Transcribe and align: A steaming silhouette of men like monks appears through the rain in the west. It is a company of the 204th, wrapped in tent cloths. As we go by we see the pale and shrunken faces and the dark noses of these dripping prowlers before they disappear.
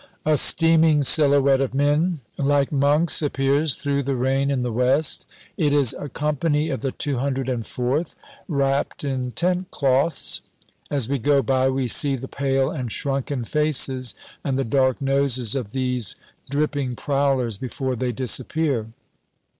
A 0.25 0.35
steaming 0.35 1.03
silhouette 1.03 1.61
of 1.61 1.75
men 1.75 2.21
like 2.35 2.71
monks 2.71 3.21
appears 3.21 3.75
through 3.75 4.01
the 4.01 4.15
rain 4.15 4.49
in 4.49 4.63
the 4.63 4.71
west. 4.71 5.27
It 5.57 5.73
is 5.73 5.93
a 5.93 6.09
company 6.09 6.69
of 6.69 6.81
the 6.81 6.91
204th, 6.91 8.15
wrapped 8.47 9.03
in 9.03 9.31
tent 9.33 9.69
cloths. 9.69 10.41
As 10.89 11.07
we 11.07 11.19
go 11.19 11.43
by 11.43 11.69
we 11.69 11.87
see 11.87 12.15
the 12.15 12.27
pale 12.27 12.71
and 12.71 12.91
shrunken 12.91 13.43
faces 13.45 14.15
and 14.43 14.57
the 14.57 14.63
dark 14.63 14.99
noses 14.99 15.53
of 15.53 15.71
these 15.71 16.15
dripping 16.49 16.95
prowlers 16.95 17.59
before 17.59 17.95
they 17.95 18.11
disappear. 18.11 18.87